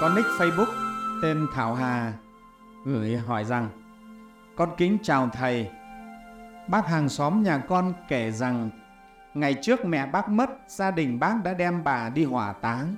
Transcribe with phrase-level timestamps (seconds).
[0.00, 0.72] Con nick Facebook
[1.22, 2.12] tên Thảo Hà
[2.84, 3.68] gửi hỏi rằng
[4.56, 5.70] Con kính chào thầy.
[6.68, 8.70] Bác hàng xóm nhà con kể rằng
[9.34, 12.94] ngày trước mẹ bác mất, gia đình bác đã đem bà đi hỏa táng.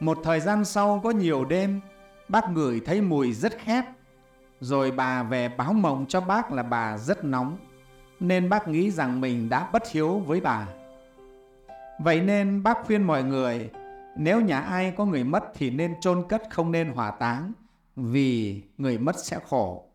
[0.00, 1.80] Một thời gian sau có nhiều đêm,
[2.28, 3.84] bác ngửi thấy mùi rất khét.
[4.60, 7.56] Rồi bà về báo mộng cho bác là bà rất nóng,
[8.20, 10.66] nên bác nghĩ rằng mình đã bất hiếu với bà.
[11.98, 13.70] Vậy nên bác khuyên mọi người
[14.16, 17.52] nếu nhà ai có người mất thì nên chôn cất không nên hỏa táng,
[17.96, 19.90] vì người mất sẽ khổ.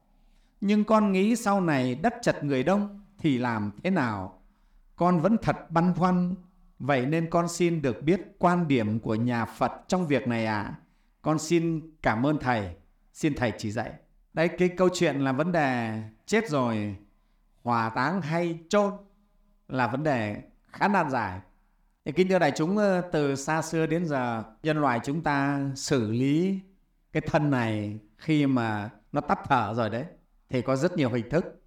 [0.61, 4.41] Nhưng con nghĩ sau này đất chật người đông thì làm thế nào?
[4.95, 6.35] Con vẫn thật băn khoăn.
[6.79, 10.75] Vậy nên con xin được biết quan điểm của nhà Phật trong việc này à?
[11.21, 12.75] Con xin cảm ơn thầy.
[13.13, 13.91] Xin thầy chỉ dạy.
[14.33, 16.95] Đấy, cái câu chuyện là vấn đề chết rồi,
[17.63, 18.93] hỏa táng hay chôn
[19.67, 20.41] là vấn đề
[20.71, 21.39] khá nan giải.
[22.05, 25.61] Thì kính thưa đại chúng ờ, từ xa xưa đến giờ nhân loại chúng ta
[25.75, 26.59] xử lý
[27.11, 30.05] cái thân này khi mà nó tắt thở rồi đấy
[30.49, 31.61] thì có rất nhiều hình thức.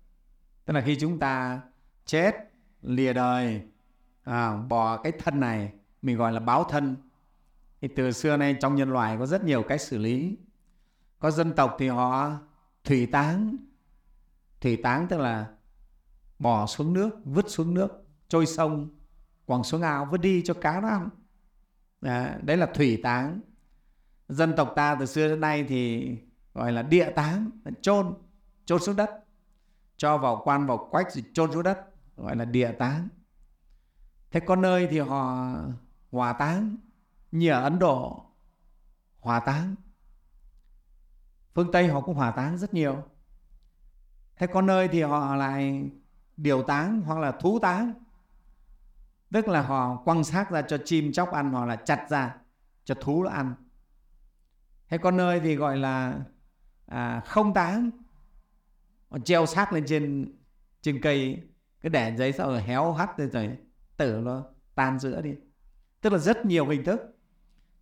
[0.64, 1.60] Tức là khi chúng ta
[2.04, 2.34] chết
[2.82, 3.62] lìa đời
[4.24, 6.96] à, bỏ cái thân này mình gọi là báo thân.
[7.80, 10.36] Thì từ xưa nay trong nhân loại có rất nhiều cách xử lý.
[11.18, 12.32] Có dân tộc thì họ
[12.84, 13.56] thủy táng.
[14.60, 15.46] Thủy táng tức là
[16.38, 18.97] bỏ xuống nước vứt xuống nước trôi sông
[19.48, 21.08] quẳng xuống ao vứt đi cho cá nó ăn.
[22.00, 23.40] À, đấy là thủy táng.
[24.28, 26.10] Dân tộc ta từ xưa đến nay thì
[26.54, 27.50] gọi là địa táng
[27.82, 28.14] chôn
[28.64, 29.10] chôn xuống đất.
[29.96, 31.78] Cho vào quan vào quách rồi chôn xuống đất
[32.16, 33.08] gọi là địa táng.
[34.30, 35.54] Thế có nơi thì họ
[36.10, 36.76] hòa táng
[37.32, 38.24] như ở ấn độ
[39.20, 39.74] hòa táng.
[41.54, 43.02] Phương tây họ cũng hòa táng rất nhiều.
[44.36, 45.90] Thế có nơi thì họ lại
[46.36, 47.92] điều táng hoặc là thú táng
[49.32, 52.36] tức là họ quăng xác ra cho chim chóc ăn hoặc là chặt ra
[52.84, 53.54] cho thú nó ăn.
[54.86, 56.20] Hay có nơi thì gọi là
[56.86, 57.90] à, không táng
[59.08, 60.34] họ treo xác lên trên
[60.80, 61.42] trên cây
[61.80, 63.56] cái để giấy sau rồi héo hắt rồi, rồi
[63.96, 64.44] tử nó
[64.74, 65.34] tan giữa đi.
[66.00, 67.00] Tức là rất nhiều hình thức.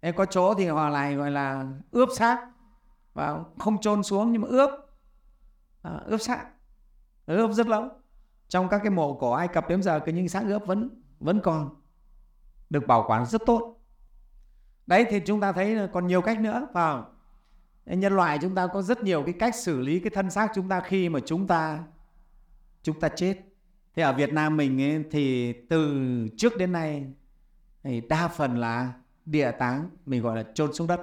[0.03, 2.50] Hay có chỗ thì họ lại gọi là ướp xác
[3.12, 4.71] và không chôn xuống nhưng mà ướp.
[5.82, 6.47] À, ướp xác.
[7.26, 7.88] Ướp rất lâu.
[8.48, 11.41] Trong các cái mộ cổ Ai Cập đến giờ cái những xác ướp vẫn vẫn
[11.41, 11.71] còn
[12.71, 13.81] được bảo quản rất tốt.
[14.87, 17.10] Đấy thì chúng ta thấy còn nhiều cách nữa vào
[17.87, 20.69] nhân loại chúng ta có rất nhiều cái cách xử lý cái thân xác chúng
[20.69, 21.84] ta khi mà chúng ta
[22.82, 23.41] chúng ta chết.
[23.94, 27.12] Thế ở Việt Nam mình ấy, thì từ trước đến nay
[27.83, 28.93] thì đa phần là
[29.25, 31.00] địa táng mình gọi là chôn xuống đất.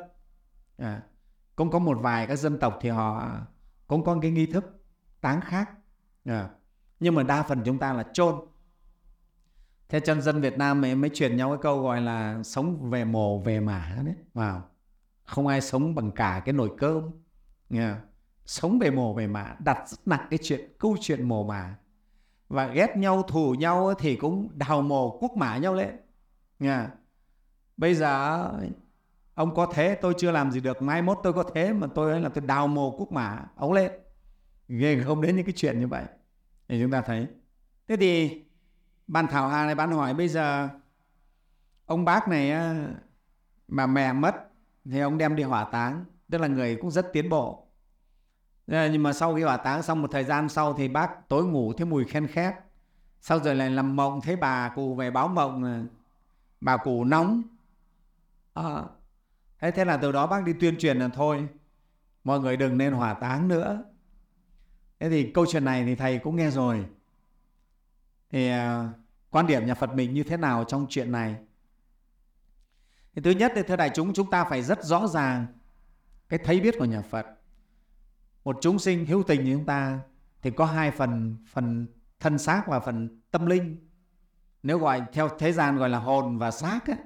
[0.78, 1.01] À,
[1.56, 3.31] cũng có một vài các dân tộc thì họ
[3.88, 4.84] cũng có cái nghi thức
[5.22, 5.69] táng khác.
[6.25, 6.50] À,
[7.00, 8.35] nhưng mà đa phần chúng ta là chôn
[9.94, 13.06] thế chân dân Việt Nam mới mới truyền nhau cái câu gọi là sống về
[13.06, 14.16] mồ, về mả đấy.
[14.34, 14.70] Vào.
[15.24, 17.12] Không ai sống bằng cả cái nồi cơm.
[17.70, 17.94] Nghe
[18.46, 21.76] sống về mồ, về mả, đặt rất nặng cái chuyện, câu chuyện mồ, mả.
[22.50, 25.96] Và ghét nhau, thù nhau thì cũng đào mồ quốc mả nhau lên.
[26.60, 26.80] Nghe
[27.78, 28.52] bây giờ
[29.34, 30.81] ông có thế, tôi chưa làm gì được.
[30.81, 33.92] Mai mốt tôi có thế mà tôi là tôi đào mồ quốc mả, ông lên.
[34.68, 36.04] Ghê không đến những cái chuyện như vậy.
[36.68, 37.28] Thì chúng ta thấy.
[37.88, 38.44] Thế thì
[39.08, 40.69] ban thảo hà này bạn hỏi bây giờ
[41.86, 42.75] ông bác này ờ,
[43.68, 44.36] mà mẹ mất
[44.86, 47.68] thì ông đem đi hỏa táng tức là người cũng rất tiến bộ.
[48.68, 51.46] Ờ, nhưng mà sau khi hỏa táng xong một thời gian sau thì bác tối
[51.46, 52.53] ngủ thấy mùi khen khét.
[53.22, 55.84] Sau rồi lại làm mộng thấy bà cụ về báo mộng ờ,
[56.62, 57.42] bà cụ nóng.
[58.53, 58.84] À,
[59.59, 61.47] thế thế là từ đó bác đi tuyên truyền là thôi
[62.24, 63.84] mọi người đừng nên hỏa táng nữa.
[65.00, 66.86] Thế thì câu chuyện này thì thầy cũng nghe rồi
[68.33, 68.89] thì à,
[69.29, 71.35] quan điểm nhà Phật mình như thế nào trong chuyện này?
[73.16, 75.45] Thì thứ nhất thì thưa đại chúng chúng ta phải rất rõ ràng
[76.29, 77.25] cái thấy biết của nhà Phật.
[78.44, 79.99] Một chúng sinh hữu tình như chúng ta
[80.41, 81.88] thì có hai phần phần
[82.19, 83.89] thân xác và phần tâm linh.
[84.63, 86.97] Nếu gọi theo thế gian gọi là hồn và xác ấy,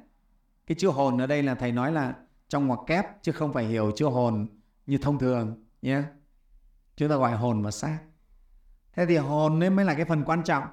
[0.68, 2.15] cái chữ hồn ở đây là thầy nói là
[2.47, 4.47] trong ngoặc kép chứ không phải hiểu chữ hồn
[4.85, 6.01] như thông thường nhé.
[6.95, 8.00] Chúng ta gọi hồn và xác.
[8.94, 10.63] Thế thì hồn ấy mới là cái phần quan trọng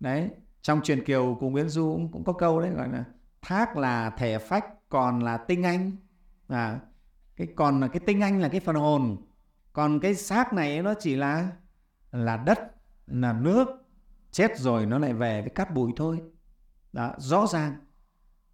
[0.00, 0.30] đấy
[0.62, 3.04] trong truyền kiều của Nguyễn Du cũng, cũng có câu đấy gọi là
[3.42, 5.92] thác là thể phách còn là tinh anh.
[6.48, 6.80] À,
[7.36, 9.16] cái còn là cái tinh anh là cái phần hồn.
[9.72, 11.48] Còn cái xác này nó chỉ là
[12.12, 12.58] là đất
[13.06, 13.68] là nước
[14.30, 16.22] chết rồi nó lại về với cát bụi thôi.
[16.92, 17.76] Đó rõ ràng.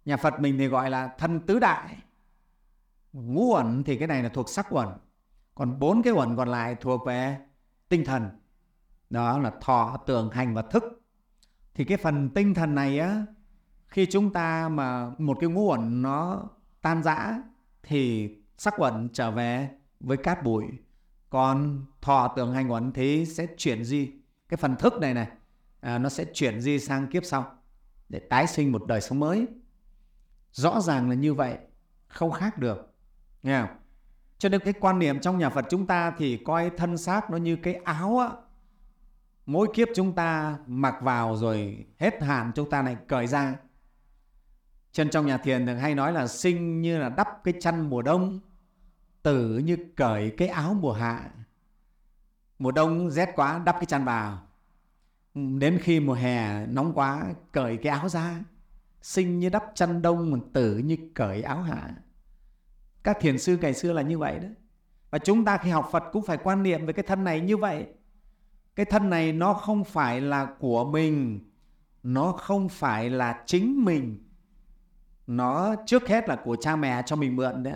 [0.05, 1.97] Nhà Phật mình thì gọi là thân tứ đại.
[3.13, 4.87] Ngũ uẩn thì cái này là thuộc sắc uẩn.
[5.55, 7.37] Còn bốn cái uẩn còn lại thuộc về
[7.89, 8.29] tinh thần.
[9.09, 11.00] Đó là thọ tưởng hành và thức
[11.73, 13.25] thì cái phần tinh thần này á
[13.87, 16.43] khi chúng ta mà một cái ngũ uẩn nó
[16.81, 17.41] tan rã
[17.83, 19.69] thì sắc uẩn trở về
[19.99, 20.65] với cát bụi.
[21.29, 24.11] Còn thọ tưởng hành uẩn thì sẽ chuyển di.
[24.49, 25.27] Cái phần thức này này
[25.79, 27.55] à, nó sẽ chuyển di sang kiếp sau
[28.09, 29.47] để tái sinh một đời sống mới.
[30.51, 31.57] Rõ ràng là như vậy
[32.07, 32.93] không khác được.
[33.43, 33.75] Nghe không?
[34.37, 37.37] Cho nên cái quan niệm trong nhà Phật chúng ta thì coi thân xác nó
[37.37, 38.29] như cái áo á
[39.51, 43.55] mỗi kiếp chúng ta mặc vào rồi hết hạn chúng ta lại cởi ra.
[44.91, 48.01] Chân trong nhà thiền thường hay nói là sinh như là đắp cái chăn mùa
[48.01, 48.39] đông,
[49.23, 51.29] tử như cởi cái áo mùa hạ.
[52.59, 54.41] Mùa đông rét quá đắp cái chăn vào.
[55.33, 58.39] Đến khi mùa hè nóng quá cởi cái áo ra,
[59.01, 61.89] sinh như đắp chăn đông mà tử như cởi áo hạ.
[63.03, 64.47] Các thiền sư ngày xưa là như vậy đó.
[65.09, 67.57] Và chúng ta khi học phật cũng phải quan niệm về cái thân này như
[67.57, 67.87] vậy
[68.75, 71.39] cái thân này nó không phải là của mình
[72.03, 74.27] nó không phải là chính mình.
[75.27, 77.73] Nó trước hết là của cha mẹ cho mình mượn đấy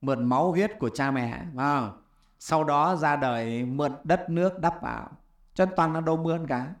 [0.00, 1.90] mượn máu huyết của cha mẹ à,
[2.38, 5.10] sau đó ra đời mượn đất nước đắp vào.
[5.54, 6.74] Cho toàn là đâu mượn cả.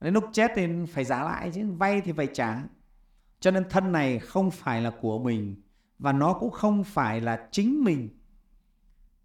[0.00, 2.62] Đến lúc chết thì phải trả lại chứ vay thì phải trả.
[3.40, 5.62] Cho nên thân này không phải là của mình
[5.98, 8.08] và nó cũng không phải là chính mình.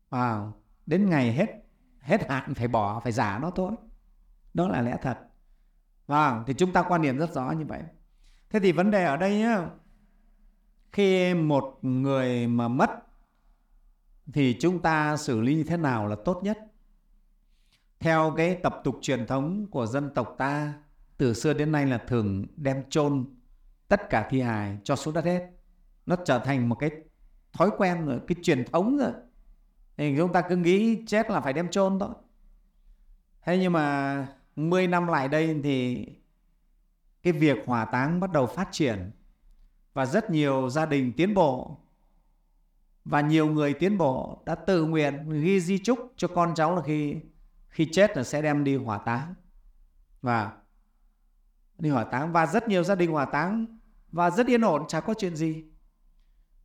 [0.09, 0.53] Vào
[0.85, 1.66] đến ngày hết
[2.07, 3.71] hết hạn phải bỏ phải giả nó thôi.
[4.53, 5.17] Đó là lẽ thật.
[6.05, 7.81] Và thì chúng ta quan niệm rất rõ như vậy.
[8.49, 9.69] Thế thì vấn đề ở đây nhá,
[10.91, 12.89] khi một người mà mất
[14.33, 16.57] thì chúng ta xử lý như thế nào là tốt nhất?
[17.99, 20.73] Theo cái tập tục truyền thống của dân tộc ta
[21.17, 23.25] từ xưa đến nay là thường đem chôn
[23.87, 25.49] tất cả thi hài cho xuống đất hết.
[26.05, 26.91] Nó trở thành một cái
[27.53, 29.11] thói quen rồi cái truyền thống rồi
[29.97, 32.09] thì chúng ta cứ nghĩ chết là phải đem chôn thôi.
[33.41, 36.07] Thế nhưng mà 10 năm lại đây thì
[37.23, 39.11] cái việc hỏa táng bắt đầu phát triển
[39.93, 41.77] và rất nhiều gia đình tiến bộ
[43.05, 46.81] và nhiều người tiến bộ đã tự nguyện ghi di chúc cho con cháu là
[46.81, 47.15] khi
[47.69, 49.33] khi chết là sẽ đem đi hỏa táng
[50.21, 50.51] và
[51.77, 52.31] đi hỏa táng.
[52.31, 53.79] Và rất nhiều gia đình hỏa táng
[54.11, 55.63] và rất yên ổn, chả có chuyện gì.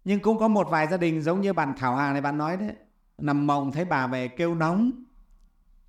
[0.05, 2.57] Nhưng cũng có một vài gia đình giống như bạn Thảo Hà này bạn nói
[2.57, 2.75] đấy
[3.19, 4.91] nằm mộng thấy bà về kêu nóng.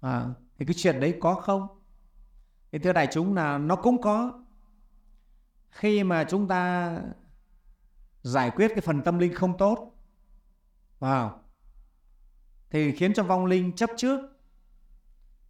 [0.01, 0.25] À,
[0.57, 1.67] thì cái chuyện đấy có không?
[2.71, 4.43] Thì thưa đại chúng là nó cũng có.
[5.69, 6.97] Khi mà chúng ta
[8.21, 9.95] giải quyết cái phần tâm linh không tốt
[10.99, 11.37] vào wow,
[12.69, 14.19] thì khiến cho vong linh chấp trước.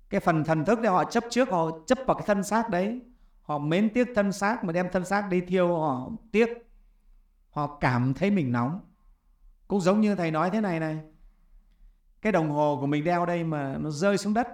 [0.09, 3.01] Cái phần thần thức để họ chấp trước họ chấp vào cái thân xác đấy.
[3.41, 6.49] Họ mến tiếc thân xác mà đem thân xác đi thiêu họ tiếc.
[7.49, 8.79] Họ cảm thấy mình nóng.
[9.67, 10.99] Cũng giống như thầy nói thế này này
[12.23, 14.47] cái đồng hồ của mình đeo đây mà nó rơi xuống đất,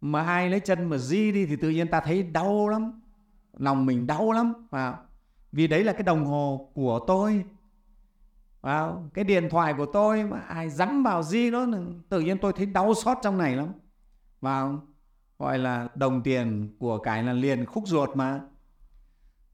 [0.00, 3.00] mà ai lấy chân mà di đi thì tự nhiên ta thấy đau lắm,
[3.52, 4.52] lòng mình đau lắm.
[4.70, 4.96] Và
[5.52, 7.44] vì đấy là cái đồng hồ của tôi.
[8.60, 11.66] Vào, cái điện thoại của tôi mà ai dám vào di nó
[12.08, 13.66] tự nhiên tôi thấy đau xót trong này lắm.
[14.40, 14.82] Vào,
[15.38, 18.40] gọi là đồng tiền của cái là liền khúc ruột mà.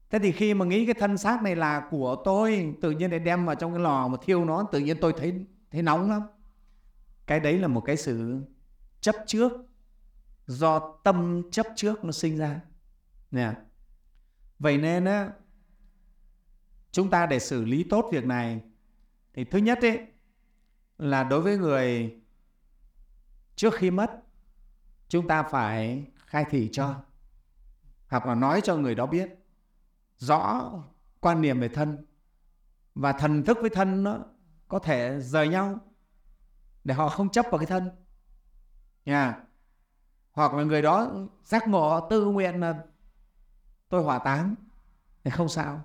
[0.09, 3.19] Thế thì khi mà nghĩ cái thân xác này là của tôi, tự nhiên để
[3.19, 6.21] đem vào trong cái lò mà thiêu nó, tự nhiên tôi thấy thấy nóng lắm
[7.29, 8.41] cái đấy là một cái sự
[9.01, 9.51] chấp trước.
[10.47, 12.61] Do tâm chấp trước nó sinh ra.
[13.31, 13.53] Nè.
[14.59, 15.29] Vậy nên á,
[16.91, 18.61] chúng ta để xử lý tốt việc này
[19.33, 20.07] thì thứ nhất ấy,
[20.97, 22.15] là đối với người
[23.55, 24.11] trước khi mất,
[25.07, 27.03] chúng ta phải khai thị cho,
[28.07, 29.29] hoặc là nói cho người đó biết
[30.17, 30.71] rõ
[31.19, 32.05] quan niệm về thân.
[32.95, 34.19] Và thần thức với thân nó
[34.67, 35.79] có thể rời nhau
[36.83, 37.89] để họ không chấp vào cái thân.
[39.05, 39.37] Nha.
[40.31, 41.11] Hoặc là người đó
[41.43, 42.83] giác ngộ, tư nguyện là,
[43.89, 44.55] tôi hỏa táng,
[45.23, 45.81] thì không sao.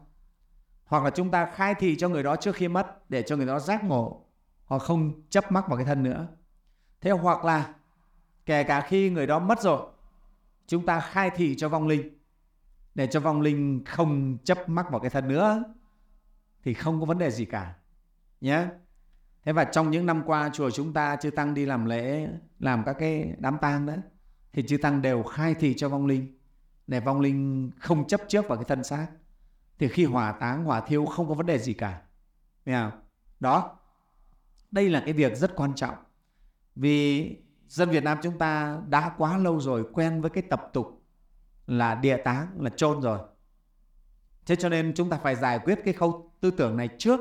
[0.85, 3.47] Hoặc là chúng ta khai thị cho người đó trước khi mất, để cho người
[3.47, 4.27] đó giác ngộ,
[4.65, 6.27] họ không chấp mắc vào cái thân nữa.
[7.01, 7.75] Thế hoặc là
[8.47, 9.87] kể cả khi người đó mất rồi,
[10.67, 12.19] chúng ta khai thị cho vong linh,
[12.95, 15.65] để cho vong linh không chấp mắc vào cái thân nữa,
[16.63, 17.75] thì không có vấn đề gì cả.
[18.41, 18.67] Nhé
[19.45, 22.83] thế và trong những năm qua, chùa chúng ta chư tăng đi làm lễ, làm
[22.85, 23.95] các cái đám tang đó,
[24.53, 26.39] thì chư tăng đều khai thị cho vong linh.
[26.87, 29.07] Để vong linh không chấp trước vào cái thân xác,
[29.79, 32.03] thì khi hỏa táng, hỏa thiêu không có vấn đề gì cả.
[32.65, 33.01] Nghe không?
[33.41, 33.79] đó.
[34.71, 35.95] Đây là cái việc rất quan trọng.
[36.77, 37.31] Vì
[37.69, 41.03] dân Việt Nam chúng ta đã quá lâu rồi quen với cái tập tục
[41.67, 43.19] là địa táng, là chôn rồi.
[44.47, 47.21] Thế cho nên chúng ta phải giải quyết cái khâu tư tưởng này trước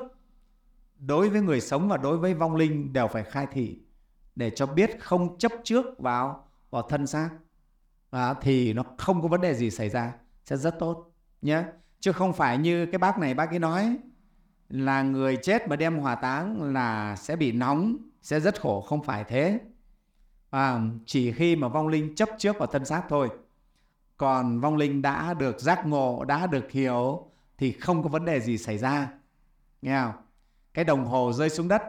[1.05, 3.79] đối với người sống và đối với vong linh đều phải khai thị
[4.35, 7.29] để cho biết không chấp trước vào vào thân xác.
[8.11, 10.13] À, thì nó không có vấn đề gì xảy ra
[10.45, 11.63] sẽ rất tốt nhé
[11.99, 13.97] chứ không phải như cái bác này bác ấy nói
[14.69, 18.81] là người chết mà đem hỏa táng là sẽ bị nóng sẽ rất khổ.
[18.81, 19.59] Không phải thế.
[20.49, 23.29] À, chỉ khi mà vong linh chấp trước vào thân xác thôi.
[24.17, 28.39] Còn vong linh đã được giác ngộ đã được hiểu thì không có vấn đề
[28.39, 29.13] gì xảy ra.
[29.81, 30.22] Nghe không?
[30.73, 31.83] Cái đồng hồ rơi xuống đất.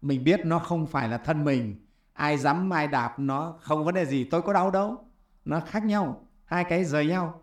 [0.00, 1.86] Mình biết nó không phải là thân mình.
[2.12, 4.24] Ai dám, ai đạp nó, không vấn đề gì.
[4.24, 5.04] Tôi có đau đâu.
[5.44, 6.28] Nó khác nhau.
[6.44, 7.42] Hai cái rời nhau.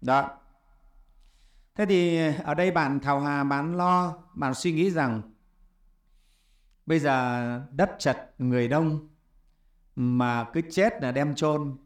[0.00, 0.30] Đó.
[1.74, 5.22] Thế thì ở đây bạn thảo hà, bạn lo, bạn suy nghĩ rằng
[6.86, 9.08] bây giờ đất chật, người đông
[9.96, 11.76] mà cứ chết là đem chôn,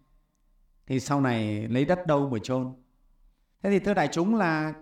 [0.86, 2.74] thì sau này lấy đất đâu mà chôn?
[3.62, 4.74] Thế thì thưa đại chúng là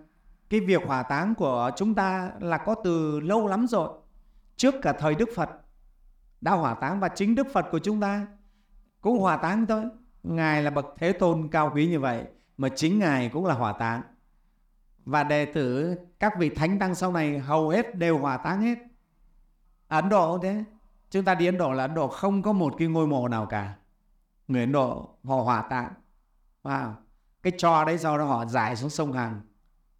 [0.51, 3.89] cái việc hỏa táng của chúng ta là có từ lâu lắm rồi.
[4.57, 5.51] Trước cả thời đức phật
[6.41, 8.27] đã hỏa táng và chính đức phật của chúng ta
[9.01, 9.85] cũng hỏa táng thôi.
[10.23, 12.25] Ngài là bậc thế tôn cao quý như vậy
[12.57, 14.03] mà chính ngài cũng là hỏa táng.
[15.05, 18.79] Và đệ tử, các vị thánh tăng sau này hầu hết đều hỏa táng hết.
[19.89, 20.65] Ấn độ thế.
[21.11, 23.47] Chúng ta đi ấn độ là ấn độ không có một cái ngôi mộ nào
[23.47, 23.75] cả.
[24.49, 25.93] Người ấn độ họ hỏa táng.
[26.63, 26.93] Wow.
[27.43, 29.41] cái cho đấy sau đó họ giải xuống sông hằng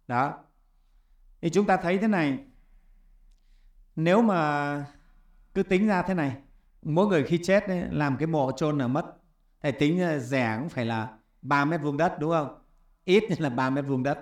[0.09, 0.33] đó.
[1.41, 2.39] Thì chúng ta thấy thế này.
[3.95, 4.85] Nếu mà
[5.53, 6.37] cứ tính ra thế này
[6.81, 9.05] mỗi người khi chết ấy, làm cái mộ chôn là mất.
[9.61, 12.57] Thì tính rẻ cũng phải là 3 mét vuông đất đúng không?
[13.05, 14.19] Ít nhất là 3 mét vuông đất.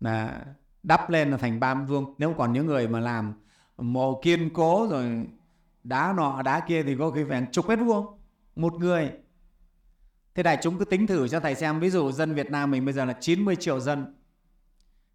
[0.00, 0.44] Là
[0.82, 2.14] đắp lên là thành 3 mét vuông.
[2.18, 3.34] Nếu còn những người mà làm
[3.76, 5.26] mộ kiên cố rồi
[5.84, 8.18] đá nọ đá kia thì có khi phải chục mét vuông
[8.56, 9.12] một người.
[10.34, 11.80] Thế đại chúng cứ tính thử cho thầy xem.
[11.80, 14.14] Ví dụ dân Việt Nam mình bây giờ là 90 triệu dân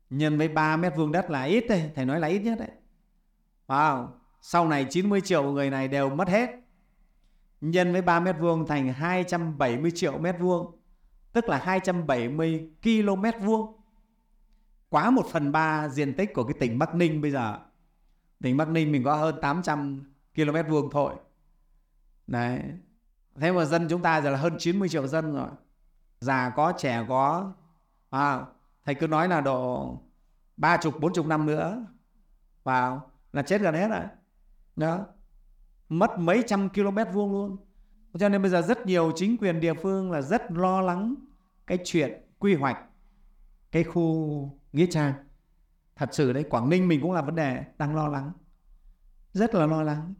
[0.09, 2.71] nhân với 3 mét vuông đất là ít đây thầy nói là ít nhất đấy.
[3.67, 4.07] Wow
[4.41, 6.49] sau này 90 triệu người này đều mất hết.
[7.61, 10.79] Nhân với 3 mét vuông thành 270 triệu mét vuông
[11.33, 13.81] tức là 270 km vuông.
[14.89, 17.59] Quá 1 phần 3 diện tích của cái tỉnh Bắc Ninh bây giờ.
[18.43, 21.13] Tỉnh Bắc Ninh mình có hơn 800 km vuông thôi.
[22.27, 22.61] Đấy
[23.35, 25.49] thế mà dân chúng ta giờ là hơn 90 triệu dân rồi.
[26.19, 27.53] Già có trẻ có.
[28.09, 28.45] À,
[28.87, 29.97] thầy cứ nói là độ
[30.57, 31.85] ba chục, bốn chục năm nữa.
[32.63, 34.03] Vào là chết gần hết rồi.
[34.75, 35.05] Đó.
[35.89, 37.57] Mất mấy trăm km vuông luôn.
[38.19, 41.15] Cho nên bây giờ rất nhiều chính quyền địa phương là rất lo lắng
[41.67, 42.77] cái chuyện quy hoạch
[43.71, 45.13] cái khu nghĩa trang.
[45.95, 48.31] Thật sự đấy, quảng ninh mình cũng là vấn đề đang lo lắng.
[49.33, 50.13] Rất là lo lắng.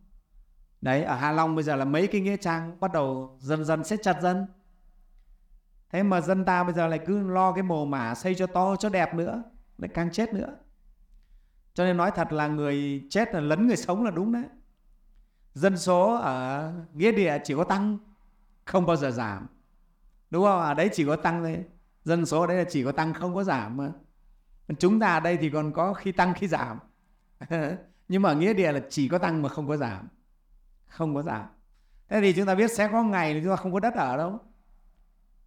[0.82, 3.84] Đấy, ở hạ long bây giờ là mấy cái nghĩa trang bắt đầu dần dần
[3.84, 4.46] xếp chặt dân
[5.90, 8.76] thế mà dân ta bây giờ lại cứ lo cái mồ mả xây cho to,
[8.76, 9.44] cho đẹp nữa,
[9.78, 10.58] lại càng chết nữa.
[11.74, 14.44] Cho nên nói thật là người chết là lấn người sống là đúng đấy.
[15.54, 17.98] Dân số ở nghĩa địa chỉ có tăng,
[18.66, 19.48] không bao giờ giảm.
[20.30, 20.60] Đúng không?
[20.60, 21.64] Ở đấy chỉ có tăng thôi.
[22.04, 23.92] Dân số ở đấy là chỉ có tăng, không có giảm mà.
[24.80, 26.80] Chúng ta ở đây thì còn có khi tăng, khi giảm.
[28.08, 30.08] Nhưng mà nghĩa địa là chỉ có tăng mà không có giảm.
[30.88, 31.46] Không có giảm.
[32.10, 34.18] Thế thì chúng ta biết sẽ có ngày thì chúng ta không có đất ở
[34.18, 34.40] đâu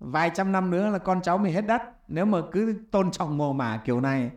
[0.00, 1.82] vài trăm năm nữa là con cháu mình hết đất.
[2.08, 4.30] Nếu mà cứ tôn trọng mồ mả kiểu này.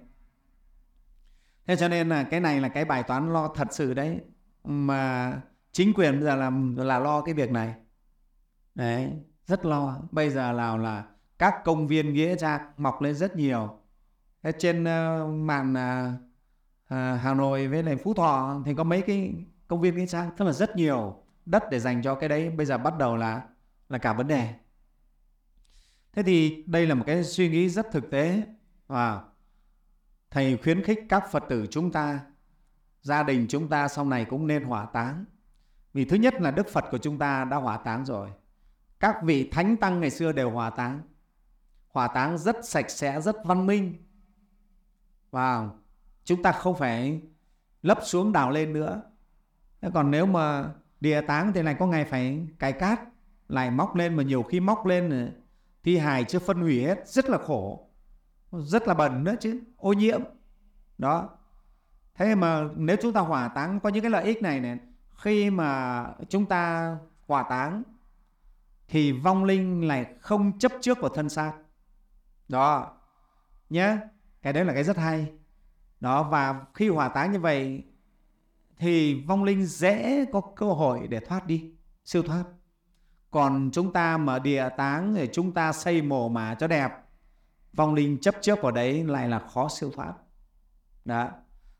[1.67, 4.21] Thế cho nên là cái này là cái bài toán lo thật sự đấy.
[4.63, 5.33] Mà
[5.71, 7.75] chính quyền bây giờ là là lo cái việc này.
[8.75, 9.11] Đấy
[9.47, 9.97] rất lo.
[10.11, 11.03] Bây giờ là là
[11.39, 13.79] các công viên nghĩa trang mọc lên rất nhiều.
[14.43, 16.13] Thế trên uh, màn uh,
[16.85, 19.33] uh, Hà Nội với lại Phú Thọ thì có mấy cái
[19.67, 22.49] công viên nghĩa trang tức là rất nhiều đất để dành cho cái đấy.
[22.49, 23.41] Bây giờ bắt đầu là
[23.89, 24.53] là cả vấn đề
[26.13, 28.43] thế thì đây là một cái suy nghĩ rất thực tế.
[28.87, 29.23] Và
[30.31, 32.19] thầy khuyến khích các phật tử chúng ta,
[33.01, 35.25] gia đình chúng ta sau này cũng nên hỏa táng.
[35.93, 38.29] Vì thứ nhất là đức phật của chúng ta đã hỏa táng rồi.
[38.99, 41.01] Các vị thánh tăng ngày xưa đều hỏa táng.
[41.87, 43.95] Hỏa táng rất sạch sẽ, rất văn minh.
[45.31, 45.69] Và
[46.23, 47.21] chúng ta không phải
[47.81, 49.01] lấp xuống đào lên nữa.
[49.93, 52.99] Còn nếu mà địa táng thì lại có ngày phải cài cát,
[53.47, 55.33] lại móc lên, mà nhiều khi móc lên
[55.83, 57.89] thi hài chưa phân hủy hết, rất là khổ,
[58.51, 60.21] rất là bẩn nữa chứ, ô nhiễm.
[60.97, 61.29] Đó.
[62.15, 64.79] Thế mà nếu chúng ta hỏa táng có những cái lợi ích này này,
[65.15, 66.97] khi mà chúng ta
[67.27, 67.83] hỏa táng
[68.87, 71.53] thì vong linh lại không chấp trước vào thân xác.
[72.47, 72.97] Đó.
[73.69, 73.97] Nhé
[74.41, 75.33] cái đấy là cái rất hay.
[75.99, 77.83] Đó, và khi hỏa táng như vậy
[78.77, 81.71] thì vong linh dễ có cơ hội để thoát đi,
[82.05, 82.43] siêu thoát
[83.33, 86.91] còn chúng ta mà địa táng thì chúng ta xây mồ mả cho đẹp.
[87.73, 90.13] Vong linh chấp trước vào đấy lại là khó siêu thoát.
[91.05, 91.29] Đó.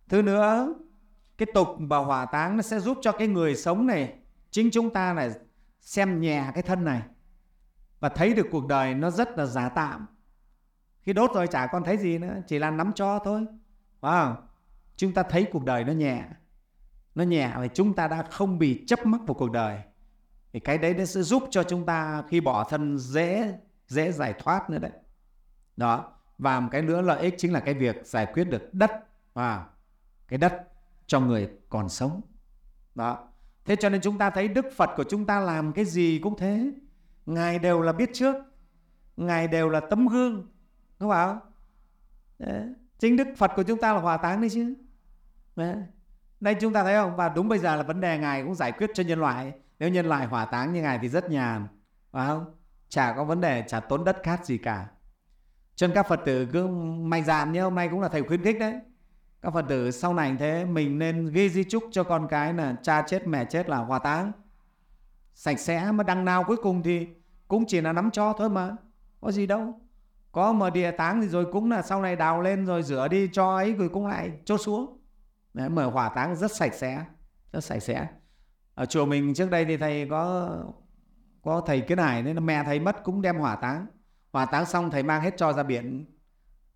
[0.10, 0.74] Thứ nữa,
[1.38, 4.14] cái tục và hỏa táng nó sẽ giúp cho cái người sống này,
[4.52, 5.32] chính chúng ta này
[5.80, 7.02] xem nhẹ cái thân này
[8.00, 10.08] và thấy được cuộc đời nó rất là giả tạm.
[11.02, 13.46] Khi đốt rồi chả còn thấy gì nữa, chỉ là nắm cho thôi.
[14.02, 14.36] Wow.
[14.96, 16.26] chúng ta thấy cuộc đời nó nhẹ.
[17.16, 19.80] Nó nhẹ và chúng ta đã không bị chấp mắc vào cuộc đời
[20.54, 23.58] thì cái đấy nó sẽ giúp cho chúng ta khi bỏ thân dễ
[23.88, 24.92] dễ giải thoát nữa đấy.
[25.78, 28.92] Đó, và một cái nữa lợi ích chính là cái việc giải quyết được đất
[29.34, 29.66] và
[30.28, 30.68] cái đất
[31.08, 32.22] cho người còn sống.
[32.96, 33.28] Đó,
[33.66, 36.38] thế cho nên chúng ta thấy đức phật của chúng ta làm cái gì cũng
[36.38, 36.72] thế.
[37.26, 38.36] Ngài đều là biết trước,
[39.18, 40.52] ngài đều là tấm gương,
[41.00, 41.40] đúng không
[42.40, 42.74] đấy.
[43.00, 44.74] chính đức phật của chúng ta là hòa táng đấy chứ.
[45.56, 45.76] Đấy.
[46.40, 47.16] đây chúng ta thấy không?
[47.16, 49.90] Và đúng bây giờ là vấn đề ngài cũng giải quyết cho nhân loại nếu
[49.90, 51.68] nhân loại hỏa táng như ngài thì rất nhàn
[52.12, 52.46] phải không?
[52.90, 54.88] Chả có vấn đề chả tốn đất cát gì cả.
[55.76, 58.44] Cho nên các phật tử cứ mạnh dạn nhé hôm nay cũng là thầy khuyến
[58.44, 58.76] khích đấy.
[59.42, 62.76] Các phật tử sau này thế mình nên ghi di chúc cho con cái là
[62.84, 64.32] cha chết mẹ chết là hỏa táng.
[65.34, 67.08] Sạch sẽ mà đằng nào cuối cùng thì
[67.48, 68.76] cũng chỉ là nắm cho thôi mà.
[69.22, 69.80] Có gì đâu.
[70.32, 73.30] Có mà địa táng thì rồi cũng là sau này đào lên rồi rửa đi
[73.34, 75.00] cho ấy rồi cũng lại chốt xuống.
[75.54, 77.06] Đấy, mở hỏa táng rất sạch sẽ
[77.52, 78.08] rất sạch sẽ
[78.76, 80.50] ở chùa mình trước đây thì thầy có
[81.42, 83.88] có thầy kiến hải nên là mẹ thầy mất cũng đem hỏa táng.
[84.32, 86.06] Hỏa táng xong thầy mang hết cho ra biển.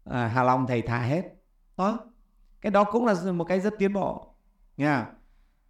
[0.04, 1.24] À, Hà Long thầy thả hết.
[1.78, 2.00] Đó
[2.62, 4.36] cái đó cũng là một cái rất tiến bộ
[4.78, 5.06] nha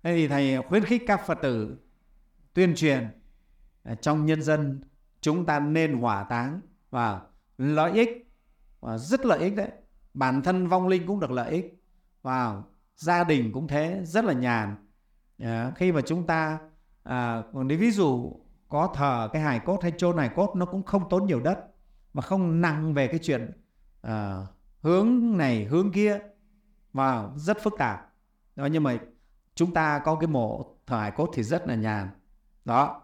[0.03, 1.77] thế thì thầy khuyến khích các phật tử
[2.53, 3.07] tuyên truyền
[3.83, 4.81] à, trong nhân dân
[5.21, 7.21] chúng ta nên hỏa táng và
[7.57, 8.27] lợi ích
[8.79, 9.71] và rất lợi ích đấy.
[10.13, 11.83] Bản thân vong linh cũng được lợi ích.
[12.21, 12.61] Và
[12.95, 14.86] gia đình cũng thế rất là nhàn
[15.39, 16.59] à, khi mà chúng ta
[17.03, 18.33] à, còn ví dụ
[18.69, 21.59] có thờ cái hài cốt hay chôn hài cốt nó cũng không tốn nhiều đất
[22.13, 23.51] mà không nặng về cái chuyện
[24.01, 24.45] à,
[24.81, 26.19] hướng này hướng kia
[26.93, 28.13] và rất phức tạp.
[28.55, 28.97] Đó nhưng mà
[29.55, 32.09] chúng ta có cái mộ thờ hài cốt thì rất là nhàn.
[32.65, 33.01] Đó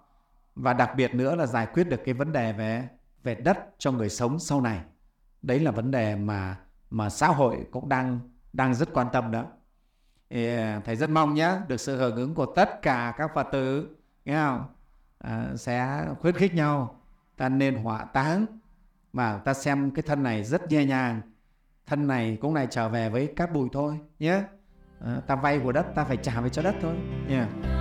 [0.55, 2.87] và đặc biệt nữa là giải quyết được cái vấn đề về
[3.23, 4.81] về đất cho người sống sau này.
[5.41, 6.57] Đấy là vấn đề mà
[6.89, 8.19] mà xã hội cũng đang
[8.53, 9.45] đang rất quan tâm đó
[10.33, 13.95] yeah, thầy rất mong nhé được sự hưởng ứng của tất cả các phật tử
[14.25, 14.65] nghe không?
[15.19, 17.01] À, sẽ khuyến khích nhau
[17.37, 18.45] ta nên hỏa táng
[19.13, 21.21] mà ta xem cái thân này rất nhẹ nhàng.
[21.85, 24.43] Thân này cũng lại trở về với cát bụi thôi nhé
[25.05, 26.95] à, ta vay của đất ta phải trả về cho đất thôi
[27.27, 27.72] nha yeah.